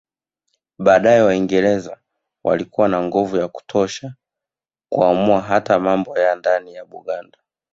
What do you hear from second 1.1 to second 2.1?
Waingereza